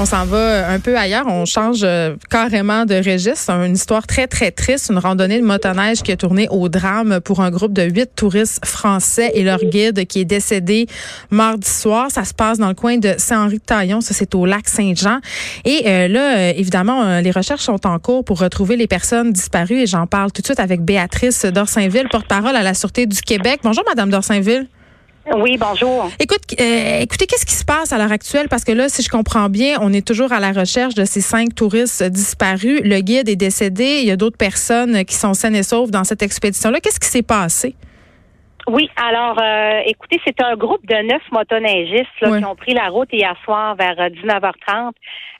[0.00, 1.26] On s'en va un peu ailleurs.
[1.26, 3.50] On change euh, carrément de registre.
[3.50, 4.90] Une histoire très, très triste.
[4.90, 8.64] Une randonnée de motoneige qui a tourné au drame pour un groupe de huit touristes
[8.64, 10.86] français et leur guide qui est décédé
[11.32, 12.12] mardi soir.
[12.12, 14.00] Ça se passe dans le coin de Saint-Henri-de-Taillon.
[14.00, 15.18] Ça, c'est au lac Saint-Jean.
[15.64, 19.32] Et euh, là, euh, évidemment, euh, les recherches sont en cours pour retrouver les personnes
[19.32, 19.80] disparues.
[19.80, 23.62] Et j'en parle tout de suite avec Béatrice Dorsainville, porte-parole à la Sûreté du Québec.
[23.64, 24.68] Bonjour, Madame Dorsainville.
[25.36, 26.08] Oui, bonjour.
[26.20, 28.48] Écoute, euh, écoutez, qu'est-ce qui se passe à l'heure actuelle?
[28.48, 31.20] Parce que là, si je comprends bien, on est toujours à la recherche de ces
[31.20, 32.80] cinq touristes disparus.
[32.82, 33.98] Le guide est décédé.
[34.02, 36.80] Il y a d'autres personnes qui sont saines et sauves dans cette expédition-là.
[36.80, 37.74] Qu'est-ce qui s'est passé?
[38.68, 42.88] Oui, alors, euh, écoutez, c'est un groupe de neuf motoneigistes là, qui ont pris la
[42.88, 44.92] route hier soir vers euh, 19h30.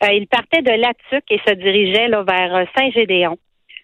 [0.04, 3.36] Euh, ils partaient de Latuc et se dirigeaient là, vers Saint-Gédéon.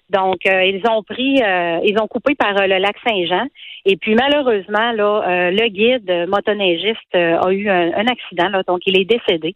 [0.08, 1.40] Donc, euh, ils ont pris,
[1.84, 3.46] ils ont coupé par le lac Saint-Jean.
[3.86, 8.62] Et puis, malheureusement, là, euh, le guide motoneigiste euh, a eu un, un accident, là,
[8.66, 9.54] donc il est décédé.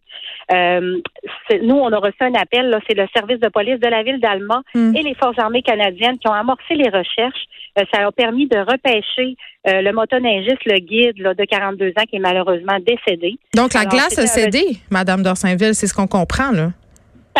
[0.51, 0.97] Euh,
[1.63, 4.19] nous, on a reçu un appel, là, c'est le service de police de la ville
[4.19, 4.95] d'Alma Hmm.
[4.95, 7.45] et les forces armées canadiennes qui ont amorcé les recherches.
[7.77, 9.35] Euh, ça a permis de repêcher
[9.67, 13.37] euh, le motoneigiste, le guide là, de 42 ans qui est malheureusement décédé.
[13.55, 15.73] Donc, la Alors, glace a cédé, Madame Dorsainville.
[15.75, 16.69] C'est ce qu'on comprend, là.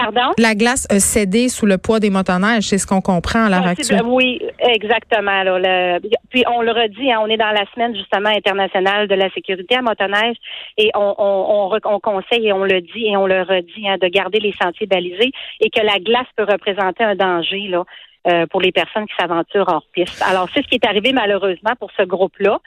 [0.01, 0.31] Pardon?
[0.37, 2.63] La glace a cédé sous le poids des motoneiges.
[2.63, 4.01] C'est ce qu'on comprend à l'heure Possible- actuelle.
[4.05, 5.43] Oui, exactement.
[5.43, 9.15] Là, le- puis on le redit, hein, on est dans la semaine justement internationale de
[9.15, 10.35] la sécurité à motoneige
[10.77, 13.97] et on, on, on, on conseille et on le dit et on le redit hein,
[14.01, 17.83] de garder les sentiers balisés et que la glace peut représenter un danger là.
[18.27, 20.21] euh, pour les personnes qui s'aventurent hors piste.
[20.29, 22.59] Alors, c'est ce qui est arrivé malheureusement pour ce groupe-là.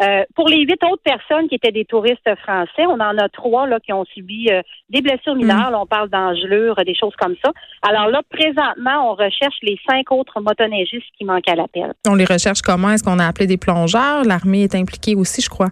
[0.00, 3.66] Euh, pour les huit autres personnes qui étaient des touristes français, on en a trois
[3.66, 5.70] là, qui ont subi euh, des blessures mineures.
[5.70, 7.52] Là, on parle d'engelures, des choses comme ça.
[7.82, 11.92] Alors là, présentement, on recherche les cinq autres motoneigistes qui manquent à l'appel.
[12.06, 12.90] On les recherche comment?
[12.90, 14.24] Est-ce qu'on a appelé des plongeurs?
[14.24, 15.68] L'armée est impliquée aussi, je crois.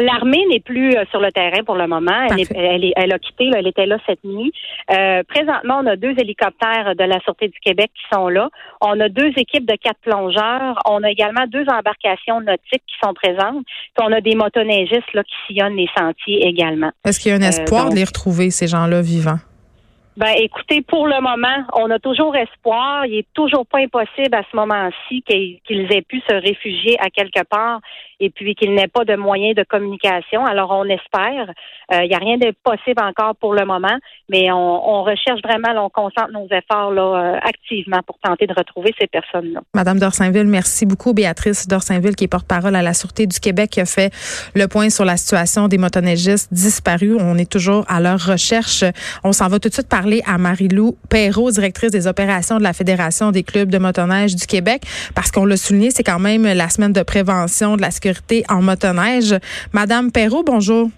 [0.00, 2.26] L'armée n'est plus euh, sur le terrain pour le moment.
[2.30, 4.52] Elle, est- elle, est- elle a quitté, là, elle était là cette nuit.
[4.90, 8.48] Euh, présentement, on a deux hélicoptères de la Sûreté du Québec qui sont là.
[8.80, 10.78] On a deux équipes de quatre plongeurs.
[10.88, 13.64] On a également deux embarcations nautiques qui sont présentes.
[13.96, 16.90] Puis on a des motoneigistes là, qui sillonnent les sentiers également.
[17.04, 19.38] Est-ce qu'il y a un espoir donc- de les retrouver, ces gens-là vivants?
[20.16, 23.04] Ben, écoutez, pour le moment, on a toujours espoir.
[23.04, 27.44] Il est toujours pas impossible à ce moment-ci qu'ils aient pu se réfugier à quelque
[27.44, 27.80] part
[28.18, 30.46] et puis qu'il n'ait pas de moyens de communication.
[30.46, 31.50] Alors, on espère.
[31.92, 33.96] Euh, Il n'y a rien de possible encore pour le moment,
[34.30, 38.94] mais on, recherche vraiment, on concentre nos efforts là, euh, activement pour tenter de retrouver
[38.98, 39.60] ces personnes-là.
[39.74, 41.12] Madame Dorsainville, merci beaucoup.
[41.12, 44.12] Béatrice Dorsainville, qui est porte-parole à la Sûreté du Québec, qui a fait
[44.54, 47.16] le point sur la situation des motoneigistes disparus.
[47.20, 48.82] On est toujours à leur recherche.
[49.22, 52.72] On s'en va tout de suite parler à Marie-Lou Perrault, directrice des opérations de la
[52.72, 54.82] Fédération des clubs de motoneige du Québec,
[55.16, 58.62] parce qu'on l'a souligné, c'est quand même la semaine de prévention de la sécurité en
[58.62, 59.34] motoneige.
[59.72, 60.90] Madame Perrault, bonjour.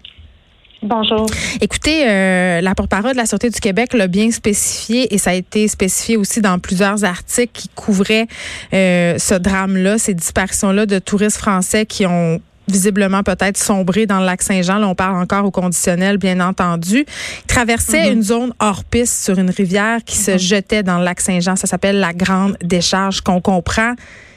[0.83, 1.27] Bonjour.
[1.63, 5.35] Écoutez, euh, la porte-parole de la Sûreté du Québec l'a bien spécifié et ça a
[5.35, 8.27] été spécifié aussi dans plusieurs articles qui couvraient
[8.75, 14.27] euh, ce drame-là, ces disparitions-là de touristes français qui ont visiblement peut-être sombré dans le
[14.27, 14.79] lac Saint-Jean.
[14.79, 17.05] Là, on parle encore au conditionnel, bien entendu.
[17.07, 21.21] Ils traversaient une zone hors piste sur une rivière qui se jetait dans le lac
[21.21, 21.57] Saint-Jean.
[21.57, 23.21] Ça s'appelle la Grande Décharge.
[23.21, 23.95] Qu'on comprend,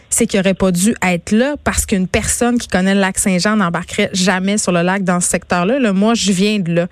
[0.09, 3.55] c'est qu'il n'aurait pas dû être là parce qu'une personne qui connaît le lac Saint-Jean
[3.55, 5.79] n'embarquerait jamais sur le lac dans ce secteur-là.
[5.79, 6.87] Là, moi, je viens de là.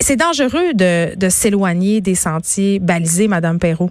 [0.00, 3.90] C'est dangereux de, de s'éloigner des sentiers balisés, Madame Perrault.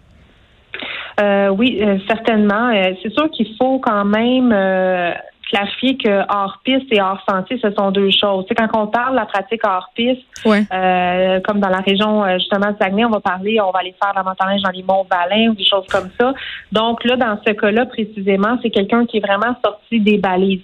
[1.22, 2.70] Euh, oui, euh, certainement.
[2.70, 5.12] Euh, c'est sûr qu'il faut quand même euh,
[5.52, 8.46] clarifier que hors piste et hors sentier, ce sont deux choses.
[8.48, 10.64] C'est quand on parle de la pratique hors piste, Ouais.
[10.74, 13.94] euh, comme dans la région euh, justement de Saguenay, on va parler, on va aller
[14.02, 16.34] faire la motoneige dans les monts Valin ou des choses comme ça.
[16.72, 20.62] Donc là, dans ce cas-là précisément, c'est quelqu'un qui est vraiment sorti des balises.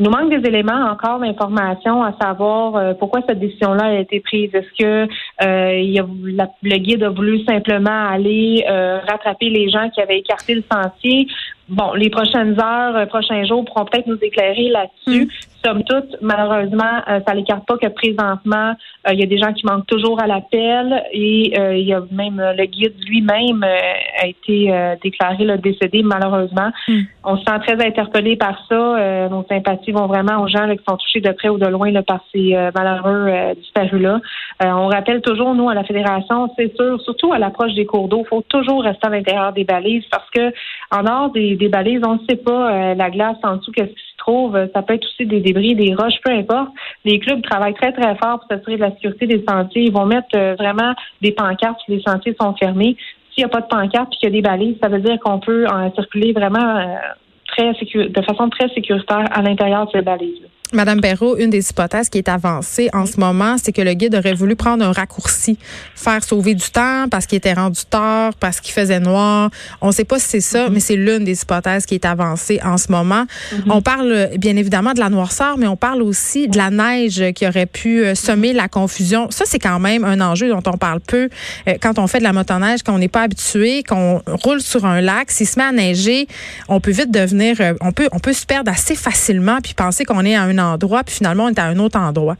[0.00, 4.20] Il nous manque des éléments encore d'information à savoir euh, pourquoi cette décision-là a été
[4.20, 4.48] prise.
[4.54, 5.08] Est-ce que
[5.44, 10.00] euh, il a, la- le guide a voulu simplement aller euh, rattraper les gens qui
[10.00, 11.26] avaient écarté le sentier?
[11.68, 15.28] Bon, les prochaines heures, euh, prochains jours pourront peut-être nous éclairer là-dessus.
[15.64, 18.74] Somme toute, malheureusement, euh, ça n'écarte pas que présentement,
[19.08, 21.92] euh, il y a des gens qui manquent toujours à l'appel et euh, il y
[21.92, 24.72] a même le guide lui-même a été
[25.02, 26.70] déclaré le décédé, malheureusement.
[26.86, 27.00] Mm.
[27.24, 29.28] On se sent très interpellé par ça.
[29.28, 31.90] Nos sympathies vont vraiment aux gens là, qui sont touchés de près ou de loin
[31.90, 34.20] là, par ces malheureux disparus-là.
[34.64, 38.22] On rappelle toujours, nous, à la Fédération, c'est sûr, surtout à l'approche des cours d'eau,
[38.24, 40.52] il faut toujours rester à l'intérieur des balises parce que
[40.90, 43.88] en dehors des, des balises, on ne sait pas euh, la glace en dessous, qu'est-ce
[43.88, 44.58] qui se trouve.
[44.74, 46.70] Ça peut être aussi des débris, des roches, peu importe.
[47.04, 49.84] Les clubs travaillent très, très fort pour s'assurer de la sécurité des sentiers.
[49.84, 52.96] Ils vont mettre euh, vraiment des pancartes si les sentiers sont fermés.
[53.32, 55.18] s'il n'y a pas de pancarte et qu'il y a des balises, ça veut dire
[55.20, 56.98] qu'on peut en circuler vraiment
[57.46, 60.46] très de façon très sécuritaire à l'intérieur de ces balises.
[60.72, 64.14] Madame Perrault, une des hypothèses qui est avancée en ce moment, c'est que le guide
[64.14, 65.58] aurait voulu prendre un raccourci,
[65.94, 69.50] faire sauver du temps parce qu'il était rendu tard, parce qu'il faisait noir.
[69.80, 70.72] On ne sait pas si c'est ça, mm-hmm.
[70.72, 73.24] mais c'est l'une des hypothèses qui est avancée en ce moment.
[73.24, 73.70] Mm-hmm.
[73.70, 77.46] On parle bien évidemment de la noirceur, mais on parle aussi de la neige qui
[77.46, 79.30] aurait pu euh, semer la confusion.
[79.30, 81.30] Ça, c'est quand même un enjeu dont on parle peu
[81.66, 85.00] euh, quand on fait de la motoneige, qu'on n'est pas habitué, qu'on roule sur un
[85.00, 85.30] lac.
[85.30, 86.28] S'il se met à neiger,
[86.68, 90.04] on peut vite devenir, euh, on peut, on peut se perdre assez facilement puis penser
[90.04, 92.36] qu'on est à un endroit, puis finalement, on est à un autre endroit.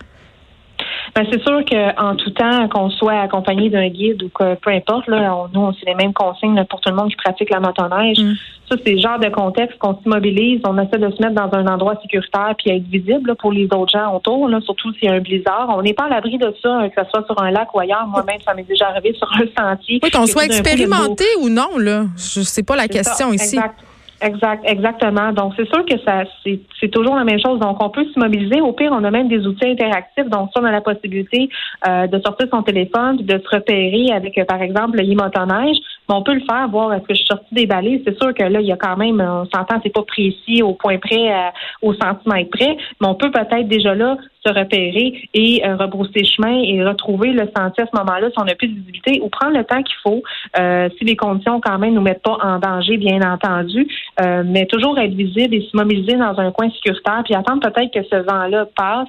[1.14, 5.08] Ben, c'est sûr qu'en tout temps, qu'on soit accompagné d'un guide ou que peu importe,
[5.08, 8.20] là, on, nous, c'est les mêmes consignes pour tout le monde qui pratique la motoneige.
[8.20, 8.34] Mm.
[8.70, 11.66] Ça, c'est le genre de contexte qu'on s'immobilise, on essaie de se mettre dans un
[11.66, 15.14] endroit sécuritaire puis être visible pour les autres gens autour, là, surtout s'il y a
[15.14, 15.66] un blizzard.
[15.70, 18.06] On n'est pas à l'abri de ça, que ce soit sur un lac ou ailleurs.
[18.06, 20.00] Moi-même, ça m'est déjà arrivé sur un sentier.
[20.02, 22.04] Oui, qu'on soit expérimenté ou non, là.
[22.16, 23.56] Je sais pas la question ici.
[23.56, 23.80] Exact,
[24.20, 25.32] exactement.
[25.32, 27.58] Donc, c'est sûr que ça, c'est toujours la même chose.
[27.60, 28.60] Donc, on peut se mobiliser.
[28.60, 30.28] Au pire, on a même des outils interactifs.
[30.28, 31.48] Donc, ça, on a la possibilité
[31.86, 35.76] euh, de sortir son téléphone, de se repérer avec, euh, par exemple, le motoneige.
[36.10, 38.00] On peut le faire, voir est-ce que je suis sortie des balises?
[38.06, 40.72] C'est sûr que là, il y a quand même, on s'entend, c'est pas précis au
[40.72, 41.50] point près, euh,
[41.82, 46.62] au centimètre près, mais on peut peut-être déjà là se repérer et euh, rebrousser chemin
[46.62, 49.56] et retrouver le sentier à ce moment-là si on n'a plus de visibilité ou prendre
[49.56, 50.22] le temps qu'il faut
[50.58, 53.86] euh, si les conditions quand même nous mettent pas en danger, bien entendu,
[54.20, 57.92] euh, mais toujours être visible et se mobiliser dans un coin sécuritaire puis attendre peut-être
[57.92, 59.08] que ce vent-là passe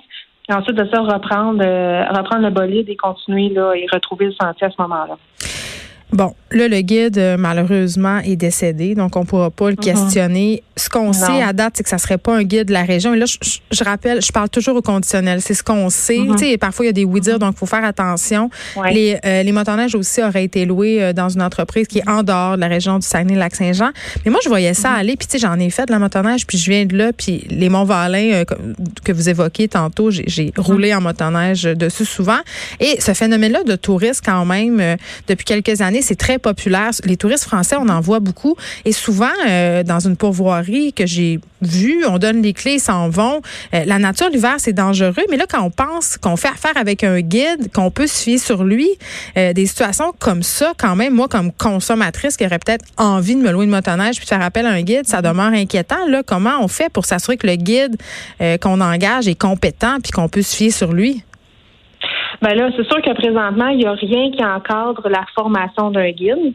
[0.50, 4.68] et ensuite de ça reprendre reprendre le bolide et continuer là et retrouver le sentier
[4.68, 5.18] à ce moment-là.
[6.12, 9.94] Bon, là, le guide, euh, malheureusement, est décédé, donc on ne pourra pas le uh-huh.
[9.94, 10.64] questionner.
[10.76, 13.14] Ce qu'on sait à date, c'est que ça serait pas un guide de la région.
[13.14, 15.42] Et là, je, rappelle, je parle toujours au conditionnel.
[15.42, 16.18] C'est ce qu'on sait.
[16.18, 16.38] Uh-huh.
[16.38, 17.40] Tu sais, parfois, il y a des oui-dire, uh-huh.
[17.40, 18.50] donc il faut faire attention.
[18.92, 22.24] Les, euh, les motoneiges aussi auraient été loués euh, dans une entreprise qui est en
[22.24, 23.92] dehors de la région du Saguenay-Lac-Saint-Jean.
[24.26, 26.48] Mais moi, je voyais ça aller, puis tu sais, j'en ai fait de la motoneige,
[26.48, 28.44] puis je viens de là, puis les Monts-Valin
[29.04, 32.40] que vous évoquiez tantôt, j'ai roulé en motoneige dessus souvent.
[32.80, 34.82] Et ce phénomène-là de tourisme, quand même,
[35.28, 36.92] depuis quelques années, c'est très populaire.
[37.04, 38.56] Les touristes français, on en voit beaucoup.
[38.86, 43.10] Et souvent, euh, dans une pourvoirie que j'ai vue, on donne les clés, ils s'en
[43.10, 43.42] vont.
[43.74, 45.24] Euh, la nature, l'hiver, c'est dangereux.
[45.30, 48.38] Mais là, quand on pense qu'on fait affaire avec un guide, qu'on peut se fier
[48.38, 48.90] sur lui,
[49.38, 53.42] euh, des situations comme ça, quand même, moi, comme consommatrice qui aurait peut-être envie de
[53.42, 56.06] me louer une motoneige puis faire appel à un guide, ça demeure inquiétant.
[56.08, 57.98] Là, comment on fait pour s'assurer que le guide
[58.62, 61.24] qu'on engage est compétent puis qu'on peut se fier sur lui?
[62.42, 66.12] Ben là, c'est sûr que présentement, il n'y a rien qui encadre la formation d'un
[66.12, 66.54] guide.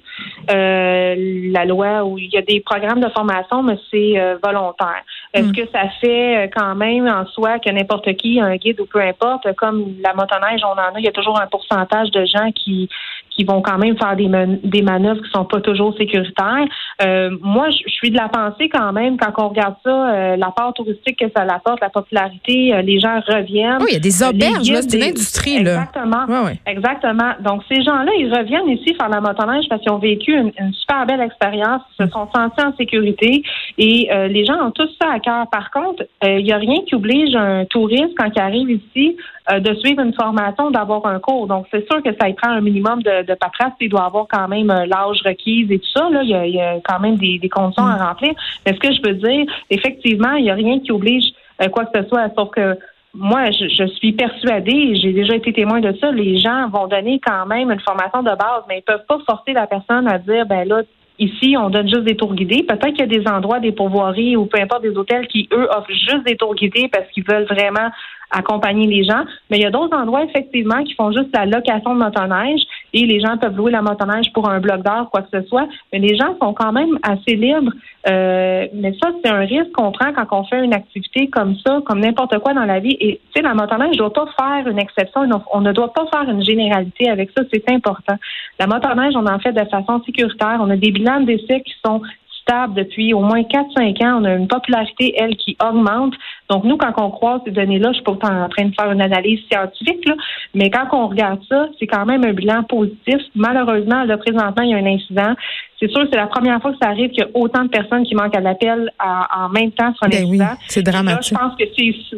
[0.50, 1.14] Euh,
[1.52, 5.02] la loi où il y a des programmes de formation, mais c'est euh, volontaire.
[5.34, 5.52] Est-ce hmm.
[5.52, 9.00] que ça fait euh, quand même en soi que n'importe qui, un guide ou peu
[9.00, 12.50] importe, comme la motoneige, on en a, il y a toujours un pourcentage de gens
[12.52, 12.88] qui
[13.36, 14.28] qui vont quand même faire des,
[14.62, 16.66] des manœuvres qui sont pas toujours sécuritaires.
[17.02, 20.50] Euh, moi, je suis de la pensée quand même, quand on regarde ça, euh, la
[20.50, 23.78] part touristique que ça apporte, la popularité, les gens reviennent.
[23.80, 25.62] Oui, il y a des auberges, là, c'est une industrie.
[25.62, 25.82] Là.
[25.82, 26.48] Exactement.
[26.66, 27.32] Exactement.
[27.40, 31.06] Donc, ces gens-là, ils reviennent ici faire la motoneige parce qu'ils ont vécu une, super
[31.06, 33.42] belle expérience, se sont sentis en sécurité
[33.78, 35.18] et les gens ont tous ça à
[35.50, 39.16] par contre, il euh, n'y a rien qui oblige un touriste, quand il arrive ici,
[39.50, 41.46] euh, de suivre une formation, d'avoir un cours.
[41.46, 43.74] Donc, c'est sûr que ça y prend un minimum de, de paperasse.
[43.80, 46.08] Il doit avoir quand même euh, l'âge requise et tout ça.
[46.10, 48.06] Là, il y a, quand même des, conditions à mm.
[48.06, 48.32] remplir.
[48.64, 51.32] Mais ce que je veux dire, effectivement, il n'y a rien qui oblige
[51.72, 52.76] quoi que ce soit, sauf que
[53.14, 57.20] moi, je, je, suis persuadée, j'ai déjà été témoin de ça, les gens vont donner
[57.24, 60.46] quand même une formation de base, mais ils peuvent pas forcer la personne à dire,
[60.46, 60.82] ben là,
[61.18, 62.64] Ici, on donne juste des tours guidés.
[62.64, 65.68] Peut-être qu'il y a des endroits, des pourvoiries ou peu importe des hôtels qui, eux,
[65.70, 67.88] offrent juste des tours guidés parce qu'ils veulent vraiment
[68.30, 69.24] accompagner les gens.
[69.50, 72.60] Mais il y a d'autres endroits, effectivement, qui font juste la location de motoneige
[72.92, 75.66] et les gens peuvent louer la motoneige pour un bloc d'heure, quoi que ce soit.
[75.92, 77.72] Mais les gens sont quand même assez libres.
[78.08, 81.80] Euh, mais ça, c'est un risque qu'on prend quand on fait une activité comme ça,
[81.84, 82.96] comme n'importe quoi dans la vie.
[83.00, 85.22] Et, tu sais, la motoneige ne doit pas faire une exception.
[85.52, 87.42] On ne doit pas faire une généralité avec ça.
[87.52, 88.16] C'est important.
[88.58, 90.58] La motoneige, on en fait de façon sécuritaire.
[90.60, 92.02] On a des bilans d'essai qui sont
[92.44, 94.20] stable depuis au moins 4-5 ans.
[94.20, 96.14] On a une popularité, elle, qui augmente.
[96.48, 99.00] Donc, nous, quand on croise ces données-là, je suis pas en train de faire une
[99.00, 100.14] analyse scientifique, là,
[100.54, 103.16] mais quand on regarde ça, c'est quand même un bilan positif.
[103.34, 105.34] Malheureusement, là, présentement, il y a un incident.
[105.80, 108.04] C'est sûr, c'est la première fois que ça arrive qu'il y a autant de personnes
[108.04, 110.54] qui manquent à l'appel en même temps sur un ben incident.
[110.68, 111.30] c'est dramatique.
[111.30, 111.64] je pense que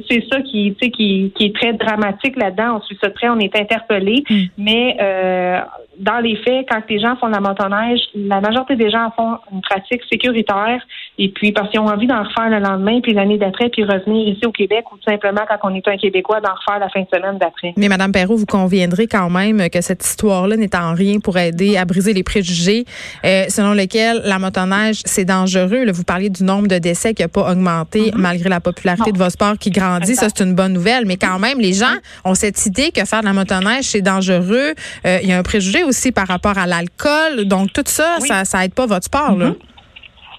[0.09, 2.76] c'est ça qui, qui, qui est très dramatique là-dedans.
[2.76, 4.23] On suit ça très, on est interpellé.
[4.28, 4.42] Hmm.
[4.59, 5.61] Mais euh,
[5.99, 9.38] dans les faits, quand les gens font de la motoneige, la majorité des gens font
[9.53, 10.83] une pratique sécuritaire
[11.18, 14.28] Et puis, parce qu'ils ont envie d'en refaire le lendemain, puis l'année d'après, puis revenir
[14.28, 17.00] ici au Québec, ou tout simplement, quand on est un Québécois, d'en refaire la fin
[17.00, 17.73] de semaine d'après.
[17.76, 21.76] Mais Madame Perrault, vous conviendrez quand même que cette histoire-là n'est en rien pour aider
[21.76, 22.85] à briser les préjugés
[23.25, 25.85] euh, selon lesquels la motoneige, c'est dangereux.
[25.85, 28.16] Là, vous parliez du nombre de décès qui n'a pas augmenté mm-hmm.
[28.16, 30.14] malgré la popularité de vos sports qui grandit.
[30.14, 31.06] Ça, c'est une bonne nouvelle.
[31.06, 31.94] Mais quand même, les gens
[32.25, 34.75] ont cette idée que faire de la motoneige, c'est dangereux.
[35.06, 37.44] Euh, il y a un préjugé aussi par rapport à l'alcool.
[37.44, 39.37] Donc, tout ça, ça, ça aide pas votre sport.
[39.37, 39.52] Là.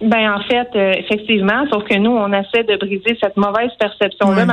[0.01, 4.45] Ben en fait, euh, effectivement, sauf que nous, on essaie de briser cette mauvaise perception-là,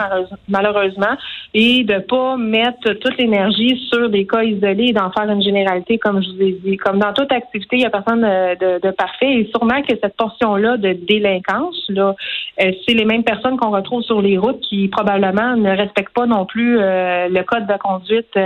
[0.49, 1.17] malheureusement,
[1.53, 5.99] et de pas mettre toute l'énergie sur des cas isolés et d'en faire une généralité,
[5.99, 6.77] comme je vous ai dit.
[6.79, 10.17] Comme dans toute activité, il n'y a personne de, de, parfait, et sûrement que cette
[10.17, 12.15] portion-là de délinquance, là,
[12.63, 16.27] euh, c'est les mêmes personnes qu'on retrouve sur les routes qui probablement ne respectent pas
[16.27, 18.39] non plus euh, le code de conduite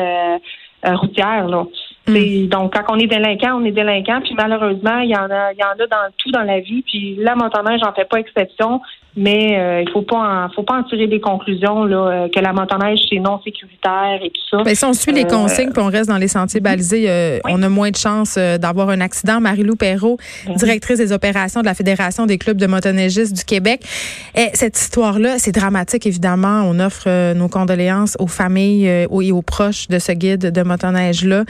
[0.85, 1.49] routière.
[1.49, 1.64] Là.
[2.09, 2.49] Mm.
[2.49, 4.21] Donc, quand on est délinquant, on est délinquant.
[4.23, 6.83] Puis malheureusement, il y en a, il y en a dans tout dans la vie.
[6.83, 8.81] Puis la motoneige j'en fais pas exception.
[9.17, 12.38] Mais euh, il faut pas en, faut pas en tirer des conclusions là, euh, que
[12.38, 14.62] la motoneige c'est non sécuritaire et tout ça.
[14.65, 17.61] Mais si on suit les euh, consignes puis on reste dans les sentiers balisés, on
[17.62, 19.41] a moins de chances d'avoir un accident.
[19.41, 20.55] Marie-Lou Perrault, mhm.
[20.55, 23.81] directrice des opérations de la Fédération des clubs de motoneigistes du Québec.
[24.37, 26.62] Et cette histoire-là, c'est dramatique évidemment.
[26.65, 31.45] On offre nos condoléances aux familles et aux proches de ce guide de motoneige-là.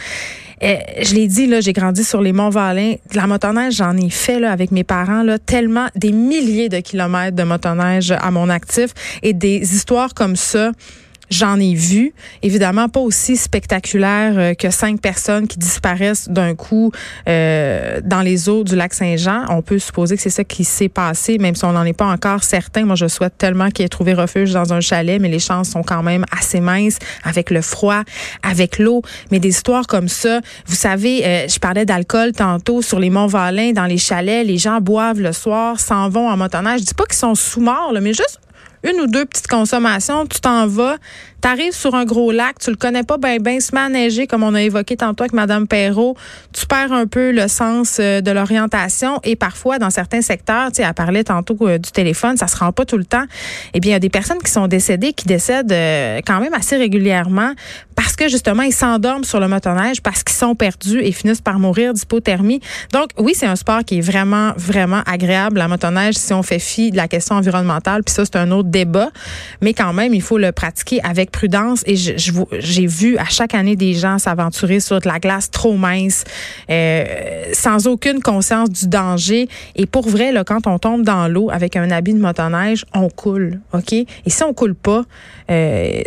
[0.61, 2.95] Je l'ai dit, là, j'ai grandi sur les monts Valin.
[3.15, 7.37] La motoneige, j'en ai fait là, avec mes parents, là, tellement des milliers de kilomètres
[7.37, 8.91] de motoneige à mon actif
[9.23, 10.73] et des histoires comme ça
[11.31, 16.91] J'en ai vu, évidemment pas aussi spectaculaire euh, que cinq personnes qui disparaissent d'un coup
[17.29, 19.45] euh, dans les eaux du lac Saint-Jean.
[19.51, 22.07] On peut supposer que c'est ça qui s'est passé, même si on n'en est pas
[22.07, 22.87] encore certain.
[22.87, 25.83] Moi, je souhaite tellement qu'il ait trouvé refuge dans un chalet, mais les chances sont
[25.83, 28.03] quand même assez minces avec le froid,
[28.43, 29.03] avec l'eau.
[29.31, 33.27] Mais des histoires comme ça, vous savez, euh, je parlais d'alcool tantôt sur les monts
[33.27, 36.81] Valin, dans les chalets, les gens boivent le soir, s'en vont en motoneige.
[36.81, 38.41] Je dis pas qu'ils sont sous morts, mais juste
[38.85, 40.97] une ou deux petites consommations, tu t'en vas,
[41.41, 44.55] tu sur un gros lac, tu le connais pas bien, ben, se neiger, comme on
[44.55, 46.17] a évoqué tantôt avec Mme Perrault,
[46.53, 50.77] tu perds un peu le sens euh, de l'orientation et parfois, dans certains secteurs, tu
[50.77, 53.25] sais, elle parlait tantôt euh, du téléphone, ça se rend pas tout le temps.
[53.75, 56.55] Eh bien, il y a des personnes qui sont décédées, qui décèdent euh, quand même
[56.55, 57.53] assez régulièrement
[57.99, 61.59] parce que, justement, ils s'endorment sur le motoneige, parce qu'ils sont perdus et finissent par
[61.59, 62.61] mourir d'hypothermie.
[62.93, 66.61] Donc, oui, c'est un sport qui est vraiment, vraiment agréable, la motoneige, si on fait
[66.61, 69.09] fi de la question environnementale, puis ça, c'est un autre débat,
[69.63, 71.83] mais quand même, il faut le pratiquer avec prudence.
[71.87, 76.25] Et j'ai vu à chaque année des gens s'aventurer sur de la glace trop mince,
[76.71, 77.05] euh,
[77.53, 79.49] sans aucune conscience du danger.
[79.77, 83.09] Et pour vrai, là, quand on tombe dans l'eau avec un habit de motoneige, on
[83.09, 83.93] coule, ok?
[83.93, 85.05] Et si on coule pas,
[85.51, 86.03] euh,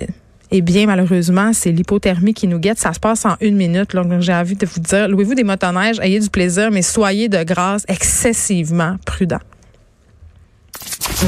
[0.53, 2.77] eh bien, malheureusement, c'est l'hypothermie qui nous guette.
[2.77, 3.95] Ça se passe en une minute.
[3.95, 7.43] Donc, j'ai envie de vous dire, louez-vous des motoneiges, ayez du plaisir, mais soyez de
[7.43, 9.39] grâce excessivement prudents.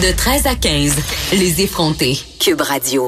[0.01, 0.95] De 13 à 15,
[1.33, 2.17] les effrontés.
[2.39, 3.01] Cube Radio.